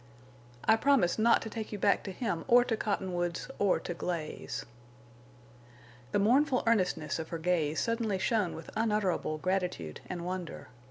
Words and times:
"I 0.65 0.77
promise 0.77 1.19
not 1.19 1.43
to 1.43 1.49
take 1.51 1.71
you 1.71 1.77
back 1.77 2.01
to 2.05 2.11
him 2.11 2.43
or 2.47 2.63
to 2.63 2.75
Cottonwoods 2.75 3.51
or 3.59 3.79
to 3.81 3.93
Glaze." 3.93 4.65
The 6.11 6.17
mournful 6.17 6.63
earnestness 6.65 7.19
of 7.19 7.29
her 7.29 7.37
gaze 7.37 7.79
suddenly 7.79 8.17
shone 8.17 8.55
with 8.55 8.71
unutterable 8.75 9.37
gratitude 9.37 10.01
and 10.09 10.25
wonder. 10.25 10.69